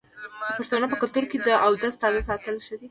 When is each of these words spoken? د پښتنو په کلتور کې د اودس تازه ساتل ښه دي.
د 0.53 0.53
پښتنو 0.59 0.85
په 0.91 0.97
کلتور 1.01 1.23
کې 1.31 1.37
د 1.47 1.49
اودس 1.65 1.93
تازه 2.01 2.21
ساتل 2.29 2.55
ښه 2.65 2.75
دي. 2.77 2.79